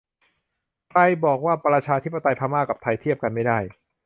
[0.89, 3.59] ใครบอกว่าประชาธิปไตยพม่ากับไทยเทียบกันไม่ได้!